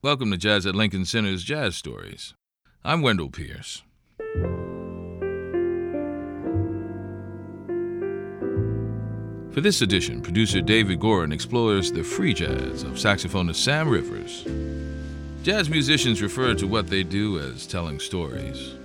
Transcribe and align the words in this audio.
Welcome 0.00 0.30
to 0.30 0.36
Jazz 0.36 0.64
at 0.64 0.76
Lincoln 0.76 1.04
Center's 1.04 1.42
Jazz 1.42 1.74
Stories. 1.74 2.32
I'm 2.84 3.02
Wendell 3.02 3.30
Pierce. 3.30 3.82
For 9.50 9.60
this 9.60 9.82
edition, 9.82 10.22
producer 10.22 10.60
David 10.60 11.00
Goren 11.00 11.32
explores 11.32 11.90
the 11.90 12.04
free 12.04 12.32
jazz 12.32 12.84
of 12.84 12.92
saxophonist 12.92 13.56
Sam 13.56 13.88
Rivers. 13.88 14.46
Jazz 15.42 15.68
musicians 15.68 16.22
refer 16.22 16.54
to 16.54 16.68
what 16.68 16.86
they 16.86 17.02
do 17.02 17.40
as 17.40 17.66
telling 17.66 17.98
stories. 17.98 18.76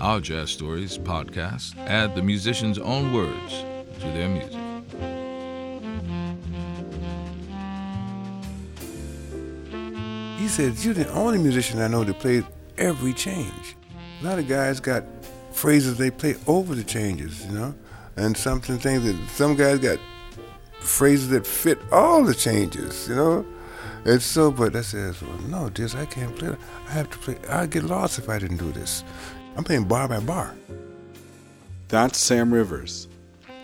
Our 0.00 0.20
Jazz 0.20 0.50
Stories 0.50 0.98
podcast 0.98 1.78
add 1.86 2.14
the 2.14 2.20
musician's 2.20 2.78
own 2.78 3.14
words 3.14 3.64
to 4.00 4.06
their 4.08 4.28
music. 4.28 4.71
He 10.42 10.48
said, 10.48 10.76
You're 10.78 10.92
the 10.92 11.08
only 11.12 11.38
musician 11.38 11.80
I 11.80 11.86
know 11.86 12.02
that 12.02 12.18
plays 12.18 12.42
every 12.76 13.12
change. 13.12 13.76
A 14.20 14.24
lot 14.24 14.40
of 14.40 14.48
guys 14.48 14.80
got 14.80 15.04
phrases 15.52 15.98
they 15.98 16.10
play 16.10 16.34
over 16.48 16.74
the 16.74 16.82
changes, 16.82 17.46
you 17.46 17.52
know? 17.52 17.72
And 18.16 18.36
something 18.36 18.76
things 18.80 19.04
that 19.04 19.28
some 19.28 19.54
guys 19.54 19.78
got 19.78 20.00
phrases 20.80 21.28
that 21.28 21.46
fit 21.46 21.78
all 21.92 22.24
the 22.24 22.34
changes, 22.34 23.08
you 23.08 23.14
know? 23.14 23.46
It's 24.04 24.24
so, 24.24 24.50
but 24.50 24.74
I 24.74 24.80
says, 24.80 25.22
well, 25.22 25.38
no, 25.42 25.68
this 25.68 25.94
I 25.94 26.06
can't 26.06 26.36
play. 26.36 26.56
I 26.88 26.90
have 26.90 27.08
to 27.10 27.18
play. 27.18 27.36
I'd 27.48 27.70
get 27.70 27.84
lost 27.84 28.18
if 28.18 28.28
I 28.28 28.40
didn't 28.40 28.56
do 28.56 28.72
this. 28.72 29.04
I'm 29.56 29.62
playing 29.62 29.84
bar 29.84 30.08
by 30.08 30.18
bar. 30.18 30.56
That's 31.86 32.18
Sam 32.18 32.52
Rivers, 32.52 33.06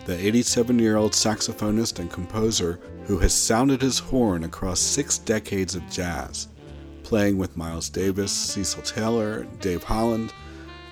the 0.07 0.17
87 0.17 0.79
year 0.79 0.97
old 0.97 1.11
saxophonist 1.11 1.99
and 1.99 2.09
composer 2.09 2.79
who 3.07 3.19
has 3.19 3.35
sounded 3.35 3.83
his 3.83 3.99
horn 3.99 4.45
across 4.45 4.79
six 4.79 5.19
decades 5.19 5.75
of 5.75 5.91
jazz, 5.91 6.47
playing 7.09 7.39
with 7.39 7.57
Miles 7.57 7.89
Davis, 7.89 8.31
Cecil 8.31 8.83
Taylor, 8.83 9.47
Dave 9.63 9.83
Holland, 9.83 10.31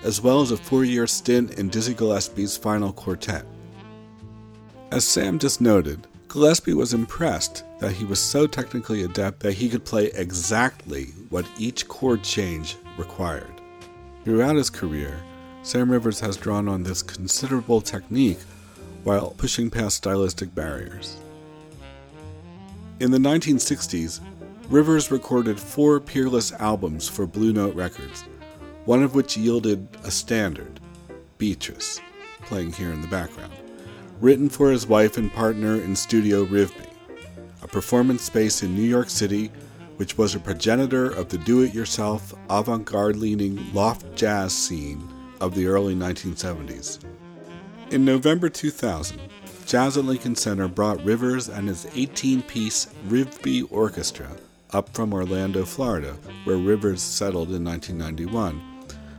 as 0.03 0.19
well 0.19 0.41
as 0.41 0.49
a 0.49 0.57
four 0.57 0.83
year 0.83 1.05
stint 1.05 1.59
in 1.59 1.69
Dizzy 1.69 1.93
Gillespie's 1.93 2.57
final 2.57 2.91
quartet. 2.91 3.45
As 4.91 5.05
Sam 5.05 5.37
just 5.37 5.61
noted, 5.61 6.07
Gillespie 6.27 6.73
was 6.73 6.95
impressed 6.95 7.63
that 7.79 7.91
he 7.91 8.03
was 8.03 8.19
so 8.19 8.47
technically 8.47 9.03
adept 9.03 9.41
that 9.41 9.53
he 9.53 9.69
could 9.69 9.85
play 9.85 10.07
exactly 10.15 11.13
what 11.29 11.45
each 11.59 11.87
chord 11.87 12.23
change 12.23 12.77
required. 12.97 13.61
Throughout 14.23 14.55
his 14.55 14.71
career, 14.71 15.19
Sam 15.61 15.91
Rivers 15.91 16.19
has 16.21 16.35
drawn 16.35 16.67
on 16.67 16.81
this 16.81 17.03
considerable 17.03 17.79
technique 17.79 18.39
while 19.03 19.35
pushing 19.37 19.69
past 19.69 19.97
stylistic 19.97 20.55
barriers. 20.55 21.17
In 22.99 23.11
the 23.11 23.19
1960s, 23.19 24.19
Rivers 24.69 25.11
recorded 25.11 25.59
four 25.59 25.99
peerless 25.99 26.51
albums 26.53 27.07
for 27.07 27.25
Blue 27.25 27.53
Note 27.53 27.73
Records, 27.73 28.23
one 28.85 29.01
of 29.01 29.15
which 29.15 29.37
yielded 29.37 29.87
a 30.03 30.11
standard, 30.11 30.79
Beatrice, 31.37 32.01
playing 32.41 32.73
here 32.73 32.91
in 32.91 33.01
the 33.01 33.07
background, 33.07 33.53
written 34.19 34.49
for 34.49 34.69
his 34.69 34.85
wife 34.85 35.17
and 35.17 35.31
partner 35.31 35.75
in 35.75 35.95
Studio 35.95 36.45
Rivbea 36.45 36.87
a 37.63 37.67
performance 37.67 38.23
space 38.23 38.63
in 38.63 38.75
New 38.75 38.83
York 38.83 39.09
City 39.09 39.51
which 39.97 40.17
was 40.17 40.35
a 40.35 40.39
progenitor 40.39 41.09
of 41.09 41.27
the 41.29 41.39
do 41.39 41.61
it 41.61 41.73
yourself, 41.73 42.33
avant 42.49 42.85
garde 42.85 43.15
leaning 43.15 43.73
loft 43.73 44.15
jazz 44.15 44.55
scene 44.55 45.01
of 45.41 45.55
the 45.55 45.65
early 45.65 45.95
1970s. 45.95 46.99
In 47.89 48.05
November 48.05 48.47
2000, 48.47 49.19
Jazz 49.65 49.97
at 49.97 50.05
Lincoln 50.05 50.35
Center 50.35 50.67
brought 50.67 51.03
Rivers 51.03 51.49
and 51.49 51.67
his 51.67 51.87
18 51.95 52.43
piece 52.43 52.87
Rivbea 53.07 53.65
Orchestra 53.71 54.29
up 54.71 54.89
from 54.93 55.13
Orlando, 55.13 55.65
Florida, 55.65 56.15
where 56.43 56.57
Rivers 56.57 57.01
settled 57.01 57.51
in 57.51 57.63
1991, 57.63 58.61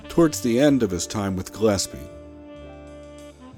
towards 0.09 0.41
the 0.41 0.59
end 0.59 0.83
of 0.83 0.91
his 0.91 1.07
time 1.07 1.37
with 1.37 1.53
Gillespie. 1.53 1.99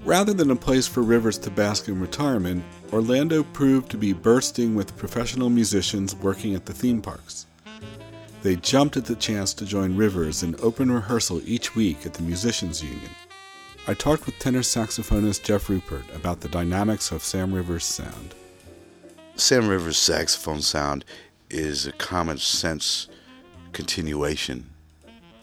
Rather 0.04 0.32
than 0.32 0.50
a 0.50 0.56
place 0.56 0.86
for 0.86 1.02
Rivers 1.02 1.36
to 1.38 1.50
bask 1.50 1.88
in 1.88 2.00
retirement, 2.00 2.64
Orlando 2.92 3.42
proved 3.42 3.90
to 3.90 3.98
be 3.98 4.12
bursting 4.12 4.74
with 4.74 4.96
professional 4.96 5.50
musicians 5.50 6.14
working 6.16 6.54
at 6.54 6.64
the 6.64 6.72
theme 6.72 7.02
parks. 7.02 7.46
They 8.42 8.56
jumped 8.56 8.96
at 8.96 9.04
the 9.04 9.16
chance 9.16 9.52
to 9.54 9.66
join 9.66 9.96
Rivers 9.96 10.42
in 10.42 10.56
open 10.62 10.90
rehearsal 10.90 11.42
each 11.44 11.76
week 11.76 12.06
at 12.06 12.14
the 12.14 12.22
Musicians 12.22 12.82
Union. 12.82 13.10
I 13.86 13.94
talked 13.94 14.24
with 14.24 14.38
tenor 14.38 14.60
saxophonist 14.60 15.42
Jeff 15.42 15.68
Rupert 15.68 16.04
about 16.14 16.40
the 16.40 16.48
dynamics 16.48 17.12
of 17.12 17.22
Sam 17.22 17.52
Rivers' 17.52 17.84
sound. 17.84 18.34
Sam 19.36 19.68
Rivers' 19.68 19.98
saxophone 19.98 20.62
sound 20.62 21.04
is 21.50 21.86
a 21.86 21.92
common 21.92 22.38
sense 22.38 23.08
continuation 23.72 24.70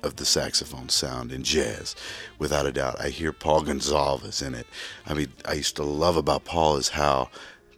of 0.03 0.15
the 0.17 0.25
saxophone 0.25 0.89
sound 0.89 1.31
in 1.31 1.43
jazz, 1.43 1.95
without 2.39 2.65
a 2.65 2.71
doubt. 2.71 2.99
I 2.99 3.09
hear 3.09 3.33
Paul 3.33 3.63
Gonsalves 3.63 4.45
in 4.45 4.53
it. 4.53 4.67
I 5.05 5.13
mean, 5.13 5.33
I 5.45 5.53
used 5.53 5.75
to 5.77 5.83
love 5.83 6.17
about 6.17 6.45
Paul 6.45 6.77
is 6.77 6.89
how 6.89 7.29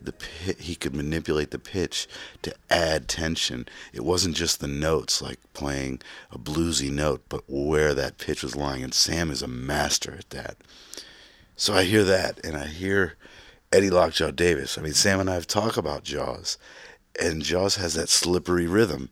the 0.02 0.14
pit, 0.14 0.60
he 0.60 0.76
could 0.76 0.96
manipulate 0.96 1.52
the 1.52 1.60
pitch 1.60 2.08
to 2.42 2.54
add 2.70 3.08
tension. 3.08 3.68
It 3.94 4.06
wasn't 4.06 4.36
just 4.36 4.60
the 4.60 4.68
notes, 4.68 5.22
like 5.22 5.40
playing 5.54 6.02
a 6.32 6.38
bluesy 6.38 6.92
note, 6.92 7.24
but 7.30 7.44
where 7.48 7.94
that 7.94 8.18
pitch 8.18 8.44
was 8.44 8.56
lying. 8.56 8.84
And 8.84 8.94
Sam 8.94 9.32
is 9.32 9.42
a 9.42 9.48
master 9.48 10.16
at 10.18 10.30
that. 10.30 10.58
So 11.56 11.74
I 11.74 11.84
hear 11.84 12.04
that, 12.06 12.44
and 12.46 12.56
I 12.56 12.68
hear 12.68 13.16
Eddie 13.72 13.90
Lockjaw 13.90 14.32
Davis. 14.32 14.78
I 14.78 14.82
mean, 14.82 14.94
Sam 14.94 15.20
and 15.20 15.30
I 15.30 15.34
have 15.34 15.48
talked 15.48 15.78
about 15.78 16.04
Jaws, 16.04 16.58
and 17.20 17.42
Jaws 17.42 17.76
has 17.76 17.94
that 17.94 18.10
slippery 18.10 18.68
rhythm. 18.68 19.10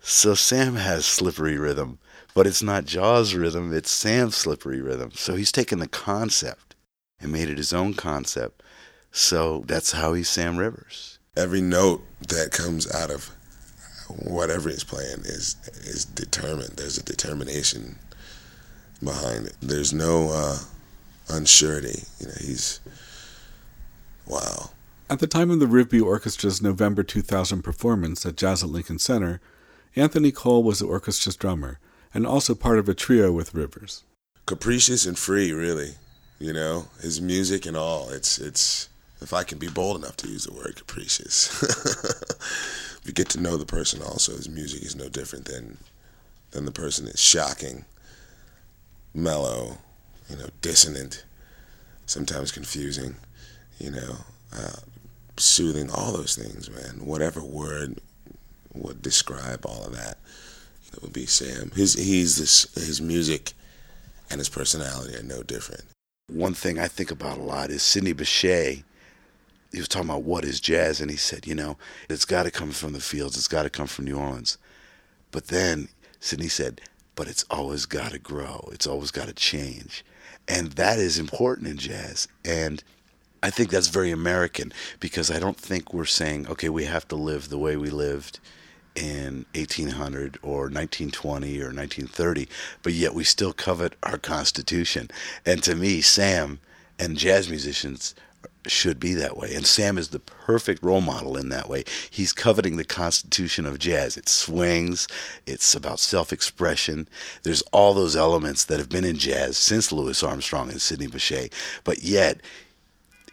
So 0.00 0.34
Sam 0.34 0.76
has 0.76 1.06
slippery 1.06 1.56
rhythm 1.56 1.98
but 2.34 2.46
it's 2.46 2.62
not 2.62 2.84
Jaws 2.84 3.34
rhythm, 3.34 3.72
it's 3.72 3.90
Sam's 3.90 4.36
slippery 4.36 4.80
rhythm. 4.80 5.10
So 5.14 5.34
he's 5.34 5.52
taken 5.52 5.78
the 5.78 5.88
concept 5.88 6.74
and 7.20 7.32
made 7.32 7.48
it 7.48 7.58
his 7.58 7.72
own 7.72 7.94
concept. 7.94 8.62
So 9.10 9.64
that's 9.66 9.92
how 9.92 10.14
he's 10.14 10.28
Sam 10.28 10.56
Rivers. 10.56 11.18
Every 11.36 11.60
note 11.60 12.02
that 12.28 12.50
comes 12.50 12.92
out 12.92 13.10
of 13.10 13.30
whatever 14.08 14.68
he's 14.68 14.84
playing 14.84 15.20
is 15.24 15.56
is 15.84 16.04
determined. 16.04 16.76
There's 16.76 16.98
a 16.98 17.02
determination 17.02 17.96
behind 19.02 19.46
it. 19.46 19.56
There's 19.60 19.92
no 19.92 20.30
uh, 20.30 20.58
unsurety. 21.28 22.08
You 22.20 22.28
know, 22.28 22.34
he's 22.40 22.80
wow. 24.26 24.70
At 25.12 25.18
the 25.18 25.26
time 25.26 25.50
of 25.50 25.60
the 25.60 25.66
Rivbea 25.66 26.00
Orchestra's 26.00 26.62
November 26.62 27.02
2000 27.02 27.60
performance 27.60 28.24
at 28.24 28.34
Jazz 28.34 28.62
at 28.62 28.70
Lincoln 28.70 28.98
Center, 28.98 29.42
Anthony 29.94 30.32
Cole 30.32 30.62
was 30.62 30.78
the 30.78 30.86
orchestra's 30.86 31.36
drummer 31.36 31.78
and 32.14 32.26
also 32.26 32.54
part 32.54 32.78
of 32.78 32.88
a 32.88 32.94
trio 32.94 33.30
with 33.30 33.52
Rivers. 33.52 34.04
Capricious 34.46 35.04
and 35.04 35.18
free, 35.18 35.52
really. 35.52 35.96
You 36.38 36.54
know, 36.54 36.86
his 37.02 37.20
music 37.20 37.66
and 37.66 37.76
all. 37.76 38.08
It's 38.08 38.38
it's 38.38 38.88
if 39.20 39.34
I 39.34 39.44
can 39.44 39.58
be 39.58 39.68
bold 39.68 39.98
enough 39.98 40.16
to 40.16 40.28
use 40.28 40.46
the 40.46 40.54
word 40.54 40.76
capricious. 40.76 41.60
you 43.04 43.12
get 43.12 43.28
to 43.28 43.40
know 43.40 43.58
the 43.58 43.66
person 43.66 44.00
also, 44.00 44.32
his 44.32 44.48
music 44.48 44.82
is 44.82 44.96
no 44.96 45.10
different 45.10 45.44
than 45.44 45.76
than 46.52 46.64
the 46.64 46.72
person 46.72 47.04
that's 47.04 47.20
shocking, 47.20 47.84
mellow, 49.12 49.76
you 50.30 50.36
know, 50.36 50.48
dissonant, 50.62 51.26
sometimes 52.06 52.50
confusing, 52.50 53.16
you 53.78 53.90
know, 53.90 54.16
uh, 54.56 54.80
soothing, 55.36 55.90
all 55.90 56.12
those 56.12 56.36
things, 56.36 56.70
man. 56.70 57.04
Whatever 57.04 57.42
word 57.42 57.98
would 58.74 59.02
describe 59.02 59.64
all 59.66 59.84
of 59.84 59.94
that. 59.94 60.18
That 60.90 61.02
would 61.02 61.12
be 61.12 61.26
Sam. 61.26 61.70
His 61.74 61.94
he's 61.94 62.36
this 62.36 62.72
his 62.74 63.00
music 63.00 63.52
and 64.30 64.38
his 64.38 64.48
personality 64.48 65.16
are 65.16 65.22
no 65.22 65.42
different. 65.42 65.84
One 66.28 66.54
thing 66.54 66.78
I 66.78 66.88
think 66.88 67.10
about 67.10 67.38
a 67.38 67.42
lot 67.42 67.70
is 67.70 67.82
Sidney 67.82 68.12
Bechet. 68.12 68.82
He 69.72 69.78
was 69.78 69.88
talking 69.88 70.08
about 70.08 70.22
what 70.22 70.44
is 70.44 70.60
jazz, 70.60 71.00
and 71.00 71.10
he 71.10 71.16
said, 71.16 71.46
you 71.46 71.54
know, 71.54 71.78
it's 72.10 72.26
got 72.26 72.42
to 72.42 72.50
come 72.50 72.72
from 72.72 72.92
the 72.92 73.00
fields. 73.00 73.36
It's 73.36 73.48
got 73.48 73.62
to 73.62 73.70
come 73.70 73.86
from 73.86 74.04
New 74.04 74.18
Orleans. 74.18 74.58
But 75.30 75.46
then 75.46 75.88
Sidney 76.20 76.48
said, 76.48 76.82
but 77.14 77.26
it's 77.26 77.44
always 77.50 77.86
got 77.86 78.12
to 78.12 78.18
grow. 78.18 78.68
It's 78.72 78.86
always 78.86 79.10
got 79.10 79.28
to 79.28 79.34
change, 79.34 80.04
and 80.46 80.72
that 80.72 80.98
is 80.98 81.18
important 81.18 81.68
in 81.68 81.78
jazz. 81.78 82.28
And 82.44 82.82
I 83.42 83.50
think 83.50 83.70
that's 83.70 83.88
very 83.88 84.10
American 84.10 84.72
because 85.00 85.30
I 85.30 85.38
don't 85.38 85.56
think 85.56 85.92
we're 85.92 86.04
saying, 86.04 86.46
okay, 86.48 86.68
we 86.68 86.84
have 86.84 87.08
to 87.08 87.16
live 87.16 87.48
the 87.48 87.58
way 87.58 87.76
we 87.76 87.90
lived 87.90 88.38
in 88.94 89.46
1800 89.54 90.38
or 90.42 90.68
1920 90.68 91.58
or 91.60 91.72
1930, 91.72 92.48
but 92.82 92.92
yet 92.92 93.14
we 93.14 93.24
still 93.24 93.52
covet 93.52 93.94
our 94.02 94.18
Constitution. 94.18 95.10
And 95.44 95.62
to 95.62 95.74
me, 95.74 96.00
Sam 96.02 96.60
and 96.98 97.16
jazz 97.16 97.48
musicians 97.48 98.14
should 98.66 99.00
be 99.00 99.14
that 99.14 99.36
way. 99.36 99.54
And 99.54 99.66
Sam 99.66 99.98
is 99.98 100.08
the 100.08 100.20
perfect 100.20 100.82
role 100.82 101.00
model 101.00 101.36
in 101.36 101.48
that 101.48 101.68
way. 101.68 101.84
He's 102.10 102.32
coveting 102.32 102.76
the 102.76 102.84
constitution 102.84 103.66
of 103.66 103.78
jazz. 103.78 104.16
It 104.16 104.28
swings, 104.28 105.08
it's 105.46 105.74
about 105.74 105.98
self 105.98 106.32
expression. 106.32 107.08
There's 107.42 107.62
all 107.72 107.94
those 107.94 108.14
elements 108.14 108.64
that 108.66 108.78
have 108.78 108.88
been 108.88 109.04
in 109.04 109.16
jazz 109.16 109.56
since 109.56 109.90
Louis 109.90 110.22
Armstrong 110.22 110.70
and 110.70 110.80
Sidney 110.80 111.08
Bechet, 111.08 111.52
but 111.82 112.02
yet 112.02 112.40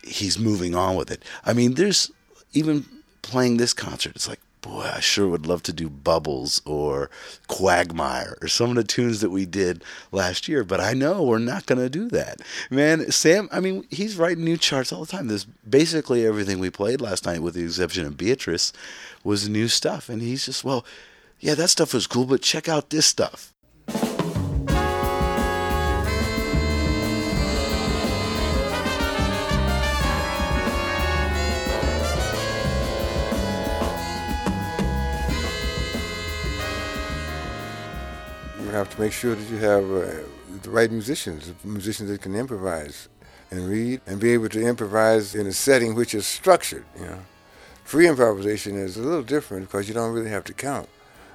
he's 0.10 0.40
moving 0.40 0.76
on 0.76 0.96
with 0.96 1.12
it. 1.12 1.24
I 1.46 1.54
mean, 1.54 1.76
there's 1.76 2.12
even 2.54 2.86
playing 3.22 3.58
this 3.58 3.74
concert, 3.74 4.16
it's 4.16 4.28
like, 4.28 4.40
boy, 4.62 4.92
I 4.94 5.00
sure 5.00 5.28
would 5.28 5.46
love 5.46 5.64
to 5.64 5.74
do 5.74 5.90
Bubbles 5.90 6.62
or 6.66 7.10
Quagmire 7.48 8.38
or 8.42 8.48
some 8.48 8.72
of 8.72 8.76
the 8.76 8.84
tunes 8.84 9.22
that 9.22 9.30
we 9.30 9.46
did 9.46 9.84
last 10.12 10.48
year, 10.48 10.64
but 10.64 10.82
I 10.82 10.94
know 10.94 11.24
we're 11.24 11.40
not 11.40 11.66
going 11.66 11.80
to 11.80 11.90
do 11.90 12.10
that. 12.10 12.42
Man, 12.70 13.10
Sam, 13.12 13.48
I 13.52 13.62
mean, 13.62 13.86
he's 13.90 14.18
writing 14.18 14.44
new 14.44 14.58
charts 14.58 14.92
all 14.92 15.06
the 15.06 15.12
time. 15.12 15.28
There's 15.28 15.46
basically 15.46 16.26
everything 16.26 16.60
we 16.60 16.70
played 16.70 17.00
last 17.00 17.26
night, 17.26 17.42
with 17.42 17.54
the 17.54 17.64
exception 17.64 18.06
of 18.06 18.18
Beatrice, 18.18 18.74
was 19.24 19.48
new 19.48 19.70
stuff. 19.70 20.10
And 20.10 20.22
he's 20.22 20.46
just, 20.46 20.64
well, 20.64 20.86
yeah, 21.40 21.56
that 21.56 21.70
stuff 21.70 21.94
was 21.94 22.08
cool, 22.08 22.26
but 22.26 22.42
check 22.42 22.68
out 22.68 22.90
this 22.90 23.06
stuff. 23.06 23.54
You 38.70 38.76
have 38.76 38.96
to 38.96 39.02
make 39.02 39.14
sure 39.14 39.34
that 39.34 39.50
you 39.50 39.58
have 39.58 39.84
uh, 39.84 40.28
the 40.62 40.70
right 40.70 40.92
musicians, 40.92 41.52
musicians 41.64 42.12
that 42.12 42.22
can 42.22 42.36
improvise 42.36 43.10
and 43.50 43.68
read 43.68 44.00
and 44.06 44.20
be 44.20 44.32
able 44.34 44.48
to 44.50 44.62
improvise 44.62 45.34
in 45.34 45.48
a 45.48 45.52
setting 45.52 45.96
which 45.96 46.14
is 46.14 46.28
structured. 46.28 46.86
You 47.00 47.08
know, 47.08 47.20
free 47.84 48.08
improvisation 48.08 48.76
is 48.76 48.96
a 48.96 49.02
little 49.02 49.24
different 49.24 49.66
because 49.66 49.88
you 49.88 49.96
don't 49.96 50.14
really 50.14 50.30
have 50.30 50.44
to 50.44 50.54
count. 50.54 50.88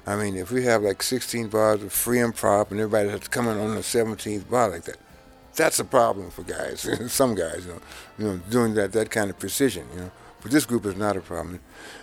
I 0.07 0.15
mean, 0.15 0.37
if 0.37 0.53
we 0.53 0.63
have 0.63 0.83
like 0.83 1.03
16 1.03 1.49
bars 1.49 1.83
of 1.83 1.93
free 1.93 2.19
improv 2.19 2.71
and 2.71 2.79
everybody 2.79 3.09
has 3.09 3.23
to 3.23 3.29
come 3.29 3.49
in 3.49 3.59
on 3.59 3.75
the 3.75 3.81
17th 3.81 4.49
bar 4.49 4.71
like 4.71 4.85
that, 4.85 4.99
that's 5.57 5.81
a 5.81 5.85
problem 5.85 6.31
for 6.31 6.45
guys. 6.45 6.89
Some 7.13 7.35
guys, 7.35 7.67
you 7.67 7.73
know, 7.73 7.81
you 8.17 8.25
know, 8.27 8.37
doing 8.49 8.75
that 8.75 8.93
that 8.93 9.11
kind 9.11 9.29
of 9.29 9.41
precision. 9.41 9.89
You 9.93 10.03
know, 10.03 10.11
but 10.44 10.52
this 10.52 10.67
group 10.67 10.85
is 10.85 10.94
not 10.94 11.17
a 11.17 11.23
problem. 11.23 11.58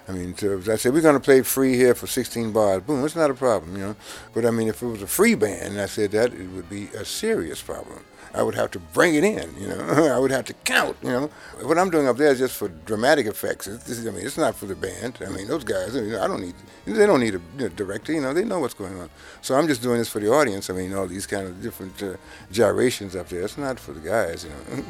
I 0.09 0.13
mean, 0.13 0.33
to, 0.33 0.63
I 0.67 0.75
said, 0.75 0.93
we're 0.93 1.01
going 1.01 1.13
to 1.13 1.19
play 1.21 1.43
free 1.43 1.75
here 1.75 1.93
for 1.93 2.07
16 2.07 2.51
bars. 2.51 2.81
Boom, 2.81 3.05
it's 3.05 3.15
not 3.15 3.29
a 3.29 3.35
problem, 3.35 3.75
you 3.75 3.83
know. 3.83 3.95
But 4.33 4.47
I 4.47 4.51
mean, 4.51 4.67
if 4.67 4.81
it 4.81 4.87
was 4.87 5.03
a 5.03 5.07
free 5.07 5.35
band, 5.35 5.79
I 5.79 5.85
said 5.85 6.09
that 6.11 6.33
it 6.33 6.47
would 6.47 6.67
be 6.67 6.87
a 6.87 7.05
serious 7.05 7.61
problem. 7.61 8.03
I 8.33 8.41
would 8.41 8.55
have 8.55 8.71
to 8.71 8.79
bring 8.79 9.13
it 9.13 9.23
in, 9.23 9.55
you 9.59 9.67
know. 9.67 9.77
I 10.15 10.17
would 10.17 10.31
have 10.31 10.45
to 10.45 10.53
count, 10.65 10.97
you 11.03 11.09
know. 11.09 11.29
What 11.61 11.77
I'm 11.77 11.91
doing 11.91 12.07
up 12.07 12.17
there 12.17 12.31
is 12.31 12.39
just 12.39 12.55
for 12.55 12.69
dramatic 12.69 13.27
effects. 13.27 13.67
It's, 13.67 14.07
I 14.07 14.09
mean, 14.09 14.25
it's 14.25 14.39
not 14.39 14.55
for 14.55 14.65
the 14.65 14.75
band. 14.75 15.19
I 15.23 15.29
mean, 15.29 15.47
those 15.47 15.63
guys, 15.63 15.93
you 15.93 16.01
know, 16.01 16.23
I 16.23 16.27
don't 16.27 16.41
need, 16.41 16.55
they 16.85 17.05
don't 17.05 17.19
need 17.19 17.35
a 17.35 17.41
you 17.59 17.65
know, 17.65 17.69
director, 17.69 18.11
you 18.11 18.21
know. 18.21 18.33
They 18.33 18.43
know 18.43 18.59
what's 18.59 18.73
going 18.73 18.99
on. 18.99 19.11
So 19.43 19.53
I'm 19.53 19.67
just 19.67 19.83
doing 19.83 19.99
this 19.99 20.09
for 20.09 20.19
the 20.19 20.31
audience. 20.31 20.71
I 20.71 20.73
mean, 20.73 20.95
all 20.95 21.05
these 21.05 21.27
kind 21.27 21.45
of 21.45 21.61
different 21.61 22.01
uh, 22.01 22.15
gyrations 22.51 23.15
up 23.15 23.29
there. 23.29 23.43
It's 23.43 23.59
not 23.59 23.79
for 23.79 23.91
the 23.91 23.99
guys, 23.99 24.45
you 24.45 24.49
know. 24.49 24.83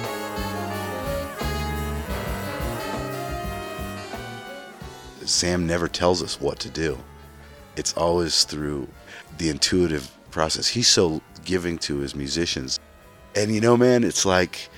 Sam 5.24 5.66
never 5.66 5.88
tells 5.88 6.22
us 6.22 6.40
what 6.40 6.58
to 6.60 6.70
do. 6.70 6.98
It's 7.76 7.92
always 7.94 8.44
through 8.44 8.88
the 9.38 9.48
intuitive 9.48 10.10
process. 10.30 10.68
He's 10.68 10.88
so 10.88 11.20
giving 11.44 11.78
to 11.78 11.98
his 11.98 12.14
musicians. 12.14 12.78
And 13.34 13.54
you 13.54 13.60
know, 13.60 13.76
man, 13.76 14.04
it's 14.04 14.24
like 14.24 14.68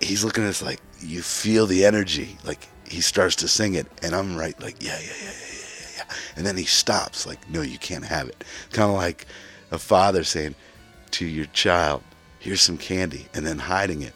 he's 0.00 0.24
looking 0.24 0.44
at 0.44 0.50
us 0.50 0.62
like 0.62 0.80
you 1.00 1.22
feel 1.22 1.66
the 1.66 1.84
energy. 1.84 2.36
Like 2.44 2.66
he 2.86 3.00
starts 3.00 3.36
to 3.36 3.48
sing 3.48 3.74
it, 3.74 3.86
and 4.02 4.14
I'm 4.14 4.36
right, 4.36 4.58
like, 4.60 4.82
yeah, 4.82 4.98
yeah, 5.00 5.12
yeah, 5.22 5.30
yeah, 5.30 5.56
yeah, 5.80 5.88
yeah. 5.98 6.14
And 6.36 6.46
then 6.46 6.56
he 6.56 6.64
stops, 6.64 7.26
like, 7.26 7.48
no, 7.50 7.62
you 7.62 7.78
can't 7.78 8.04
have 8.04 8.28
it. 8.28 8.42
Kind 8.72 8.90
of 8.90 8.96
like 8.96 9.26
a 9.70 9.78
father 9.78 10.24
saying 10.24 10.54
to 11.12 11.26
your 11.26 11.46
child, 11.46 12.02
here's 12.38 12.62
some 12.62 12.78
candy, 12.78 13.26
and 13.34 13.46
then 13.46 13.58
hiding 13.58 14.02
it. 14.02 14.14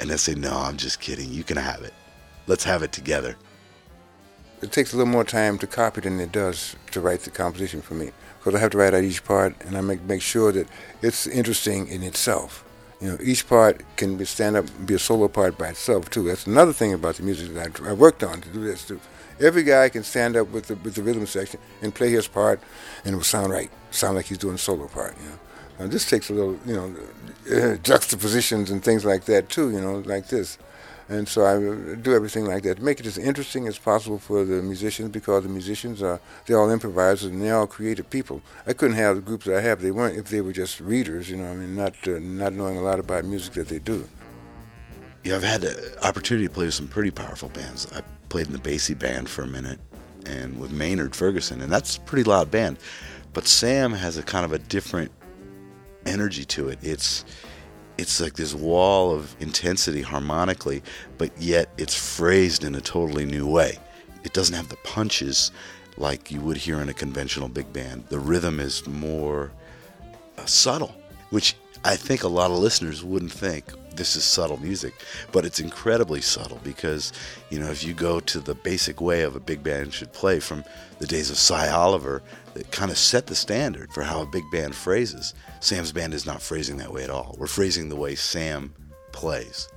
And 0.00 0.10
then 0.10 0.18
say, 0.18 0.34
no, 0.34 0.52
I'm 0.52 0.76
just 0.76 1.00
kidding. 1.00 1.32
You 1.32 1.42
can 1.42 1.56
have 1.56 1.82
it. 1.82 1.92
Let's 2.46 2.62
have 2.62 2.84
it 2.84 2.92
together 2.92 3.36
it 4.62 4.72
takes 4.72 4.92
a 4.92 4.96
little 4.96 5.12
more 5.12 5.24
time 5.24 5.58
to 5.58 5.66
copy 5.66 6.00
than 6.00 6.20
it 6.20 6.32
does 6.32 6.76
to 6.92 7.00
write 7.00 7.20
the 7.20 7.30
composition 7.30 7.80
for 7.80 7.94
me 7.94 8.12
because 8.38 8.54
I 8.54 8.58
have 8.58 8.70
to 8.72 8.78
write 8.78 8.94
out 8.94 9.04
each 9.04 9.24
part 9.24 9.54
and 9.64 9.76
I 9.76 9.80
make 9.80 10.02
make 10.02 10.22
sure 10.22 10.52
that 10.52 10.68
it's 11.02 11.26
interesting 11.26 11.88
in 11.88 12.02
itself. 12.02 12.64
You 13.00 13.10
know, 13.10 13.18
each 13.22 13.48
part 13.48 13.82
can 13.96 14.16
be 14.16 14.24
stand 14.24 14.56
up, 14.56 14.66
be 14.84 14.94
a 14.94 14.98
solo 14.98 15.28
part 15.28 15.56
by 15.56 15.68
itself 15.68 16.10
too. 16.10 16.24
That's 16.24 16.46
another 16.46 16.72
thing 16.72 16.92
about 16.92 17.16
the 17.16 17.22
music 17.22 17.54
that 17.54 17.80
I, 17.80 17.90
I 17.90 17.92
worked 17.92 18.24
on 18.24 18.40
to 18.40 18.48
do 18.48 18.64
this 18.64 18.86
too. 18.86 19.00
Every 19.40 19.62
guy 19.62 19.88
can 19.88 20.02
stand 20.02 20.36
up 20.36 20.50
with 20.50 20.66
the 20.66 20.74
with 20.76 20.94
the 20.94 21.02
rhythm 21.02 21.26
section 21.26 21.60
and 21.80 21.94
play 21.94 22.10
his 22.10 22.26
part, 22.26 22.60
and 23.04 23.14
it 23.14 23.16
will 23.16 23.24
sound 23.24 23.52
right, 23.52 23.70
sound 23.92 24.16
like 24.16 24.26
he's 24.26 24.38
doing 24.38 24.56
a 24.56 24.58
solo 24.58 24.88
part. 24.88 25.16
You 25.22 25.28
know, 25.28 25.38
now, 25.78 25.86
this 25.86 26.08
takes 26.10 26.28
a 26.28 26.32
little, 26.32 26.58
you 26.66 26.74
know, 26.74 27.76
juxtapositions 27.82 28.70
and 28.70 28.82
things 28.82 29.04
like 29.04 29.24
that 29.26 29.48
too. 29.48 29.70
You 29.70 29.80
know, 29.80 29.98
like 29.98 30.28
this. 30.28 30.58
And 31.08 31.26
so 31.26 31.46
I 31.46 31.94
do 31.96 32.14
everything 32.14 32.44
like 32.44 32.64
that 32.64 32.82
make 32.82 33.00
it 33.00 33.06
as 33.06 33.16
interesting 33.16 33.66
as 33.66 33.78
possible 33.78 34.18
for 34.18 34.44
the 34.44 34.62
musicians 34.62 35.08
because 35.08 35.42
the 35.42 35.48
musicians 35.48 36.02
are 36.02 36.20
they're 36.44 36.58
all 36.58 36.70
improvisers 36.70 37.30
and 37.30 37.40
they're 37.40 37.56
all 37.56 37.66
creative 37.66 38.10
people. 38.10 38.42
I 38.66 38.74
couldn't 38.74 38.96
have 38.96 39.16
the 39.16 39.22
groups 39.22 39.48
I 39.48 39.60
have 39.60 39.80
they 39.80 39.90
weren't 39.90 40.18
if 40.18 40.28
they 40.28 40.42
were 40.42 40.52
just 40.52 40.80
readers, 40.80 41.30
you 41.30 41.36
know. 41.36 41.50
I 41.50 41.54
mean, 41.54 41.74
not 41.74 41.94
uh, 42.06 42.18
not 42.20 42.52
knowing 42.52 42.76
a 42.76 42.82
lot 42.82 43.00
about 43.00 43.24
music 43.24 43.54
that 43.54 43.68
they 43.68 43.78
do. 43.78 44.06
Yeah, 45.24 45.36
I've 45.36 45.42
had 45.42 45.62
the 45.62 46.06
opportunity 46.06 46.46
to 46.46 46.52
play 46.52 46.66
with 46.66 46.74
some 46.74 46.88
pretty 46.88 47.10
powerful 47.10 47.48
bands. 47.48 47.90
I 47.92 48.02
played 48.28 48.46
in 48.46 48.52
the 48.52 48.58
Basie 48.58 48.98
band 48.98 49.28
for 49.28 49.42
a 49.42 49.46
minute, 49.46 49.80
and 50.26 50.58
with 50.60 50.72
Maynard 50.72 51.16
Ferguson, 51.16 51.62
and 51.62 51.72
that's 51.72 51.96
a 51.96 52.00
pretty 52.00 52.24
loud 52.24 52.50
band. 52.50 52.78
But 53.32 53.46
Sam 53.46 53.92
has 53.92 54.18
a 54.18 54.22
kind 54.22 54.44
of 54.44 54.52
a 54.52 54.58
different 54.58 55.10
energy 56.06 56.44
to 56.44 56.68
it. 56.68 56.78
It's 56.82 57.24
it's 57.98 58.20
like 58.20 58.34
this 58.34 58.54
wall 58.54 59.12
of 59.12 59.34
intensity 59.40 60.02
harmonically, 60.02 60.82
but 61.18 61.30
yet 61.40 61.68
it's 61.76 61.94
phrased 61.94 62.64
in 62.64 62.74
a 62.76 62.80
totally 62.80 63.26
new 63.26 63.46
way. 63.46 63.76
It 64.22 64.32
doesn't 64.32 64.54
have 64.54 64.68
the 64.68 64.76
punches 64.76 65.50
like 65.96 66.30
you 66.30 66.40
would 66.40 66.56
hear 66.56 66.80
in 66.80 66.88
a 66.88 66.94
conventional 66.94 67.48
big 67.48 67.72
band. 67.72 68.06
The 68.08 68.20
rhythm 68.20 68.60
is 68.60 68.86
more 68.86 69.50
uh, 70.38 70.44
subtle, 70.46 70.94
which 71.30 71.56
I 71.84 71.96
think 71.96 72.22
a 72.22 72.28
lot 72.28 72.52
of 72.52 72.58
listeners 72.58 73.04
wouldn't 73.04 73.32
think 73.32 73.64
this 73.98 74.16
is 74.16 74.24
subtle 74.24 74.56
music, 74.56 74.94
but 75.32 75.44
it's 75.44 75.60
incredibly 75.60 76.22
subtle 76.22 76.60
because, 76.64 77.12
you 77.50 77.58
know, 77.58 77.70
if 77.70 77.84
you 77.84 77.92
go 77.92 78.20
to 78.20 78.38
the 78.38 78.54
basic 78.54 79.00
way 79.00 79.22
of 79.22 79.36
a 79.36 79.40
big 79.40 79.62
band 79.62 79.92
should 79.92 80.12
play 80.12 80.40
from 80.40 80.64
the 80.98 81.06
days 81.06 81.30
of 81.30 81.36
Sy 81.36 81.68
Oliver, 81.68 82.22
that 82.54 82.70
kind 82.70 82.90
of 82.90 82.96
set 82.96 83.26
the 83.26 83.34
standard 83.34 83.92
for 83.92 84.02
how 84.02 84.22
a 84.22 84.26
big 84.26 84.44
band 84.50 84.74
phrases. 84.74 85.34
Sam's 85.60 85.92
band 85.92 86.14
is 86.14 86.24
not 86.24 86.40
phrasing 86.40 86.78
that 86.78 86.92
way 86.92 87.04
at 87.04 87.10
all. 87.10 87.34
We're 87.38 87.46
phrasing 87.46 87.88
the 87.88 87.96
way 87.96 88.14
Sam 88.14 88.72
plays. 89.12 89.68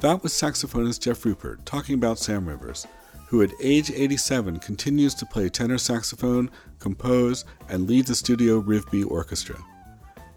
That 0.00 0.22
was 0.22 0.32
saxophonist 0.32 1.00
Jeff 1.00 1.24
Rupert 1.24 1.64
talking 1.64 1.94
about 1.94 2.18
Sam 2.18 2.46
Rivers, 2.46 2.86
who 3.28 3.42
at 3.42 3.50
age 3.62 3.90
87 3.90 4.58
continues 4.58 5.14
to 5.14 5.26
play 5.26 5.48
tenor 5.48 5.78
saxophone, 5.78 6.50
compose, 6.80 7.44
and 7.68 7.88
lead 7.88 8.06
the 8.06 8.14
studio 8.14 8.60
Rivbea 8.60 9.10
Orchestra. 9.10 9.56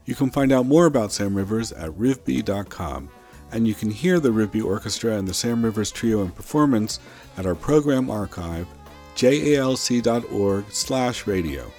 You 0.10 0.16
can 0.16 0.32
find 0.32 0.52
out 0.52 0.66
more 0.66 0.88
about 0.88 1.12
Sam 1.12 1.36
Rivers 1.36 1.72
at 1.72 1.92
rivbea.com, 1.92 3.10
and 3.52 3.68
you 3.68 3.76
can 3.76 3.92
hear 3.92 4.20
the 4.20 4.30
Rivbea 4.30 4.66
Orchestra 4.66 5.16
and 5.16 5.28
the 5.28 5.36
Sam 5.36 5.64
Rivers 5.64 5.92
Trio 5.92 6.24
in 6.24 6.32
performance 6.32 7.00
at 7.38 7.46
our 7.46 7.54
program 7.54 8.10
archive, 8.10 8.66
jalc.org 9.14 10.66
slash 10.72 11.28
radio. 11.28 11.72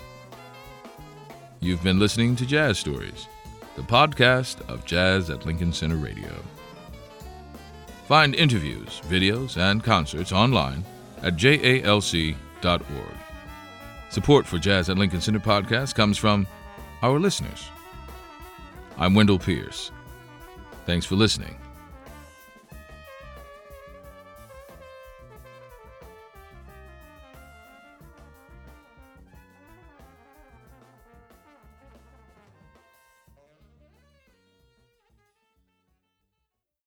You've 1.58 1.82
been 1.82 1.98
listening 1.98 2.36
to 2.36 2.46
Jazz 2.46 2.78
Stories, 2.78 3.26
the 3.74 3.82
podcast 3.82 4.60
of 4.68 4.84
Jazz 4.84 5.28
at 5.28 5.44
Lincoln 5.44 5.72
Center 5.72 5.96
Radio. 5.96 6.32
Find 8.06 8.36
interviews, 8.36 9.02
videos, 9.08 9.56
and 9.56 9.82
concerts 9.82 10.30
online 10.30 10.84
at 11.24 11.34
jalc.org. 11.34 12.36
Support 14.10 14.46
for 14.46 14.58
Jazz 14.58 14.88
at 14.88 14.98
Lincoln 14.98 15.20
Center 15.20 15.40
podcast 15.40 15.96
comes 15.96 16.16
from 16.16 16.46
our 17.02 17.18
listeners. 17.18 17.68
I'm 19.00 19.14
Wendell 19.14 19.38
Pierce. 19.38 19.90
Thanks 20.84 21.06
for 21.06 21.16
listening. 21.16 21.56